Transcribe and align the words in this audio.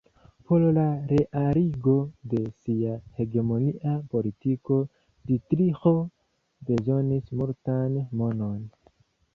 Por 0.51 0.61
la 0.75 0.85
realigo 1.09 1.93
de 2.31 2.39
sia 2.63 2.95
hegemonia 3.21 3.93
politiko 4.15 4.79
Ditriĥo 5.29 5.95
bezonis 6.71 7.31
multan 7.43 8.01
monon. 8.23 8.59